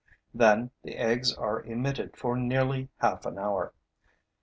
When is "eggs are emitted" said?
0.97-2.17